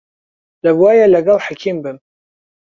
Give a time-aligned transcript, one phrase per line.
[0.63, 1.97] دەبوایە لەگەڵ حەکیم بم.